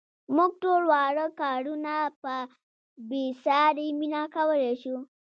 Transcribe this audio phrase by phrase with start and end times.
[0.35, 2.35] موږ ټول واړه کارونه په
[3.09, 4.95] بې ساري مینه کولای شو.